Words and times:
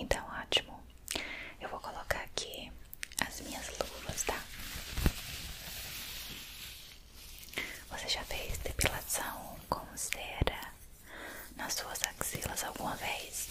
Então, 0.00 0.24
ótimo. 0.40 0.80
Eu 1.60 1.68
vou 1.68 1.78
colocar 1.78 2.20
aqui 2.22 2.72
as 3.26 3.38
minhas 3.42 3.68
luvas, 3.78 4.22
tá? 4.22 4.42
Você 7.90 8.08
já 8.08 8.24
fez 8.24 8.56
depilação 8.58 9.56
com 9.68 9.84
cera 9.96 10.72
nas 11.54 11.74
suas 11.74 12.00
axilas 12.02 12.64
alguma 12.64 12.96
vez? 12.96 13.48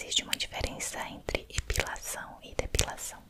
existe 0.00 0.22
uma 0.22 0.36
diferença 0.36 1.00
entre 1.08 1.44
epilação 1.50 2.38
e 2.40 2.54
depilação. 2.54 3.20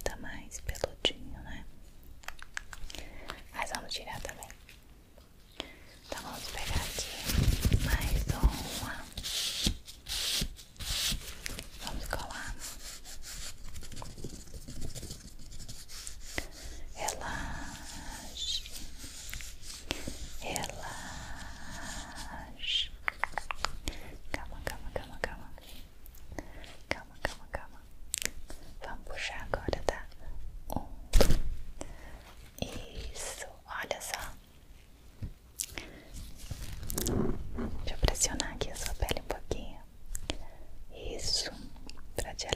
tá 0.00 0.16
mais 0.16 0.60
peludinho, 0.60 1.40
né? 1.42 1.64
Mas 3.52 3.70
vamos 3.74 3.92
tirar 3.92 4.20
também. 4.20 4.48
ya 42.44 42.50